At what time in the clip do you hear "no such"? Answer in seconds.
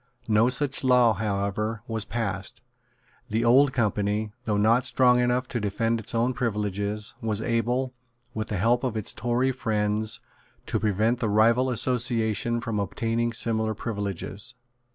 0.27-0.83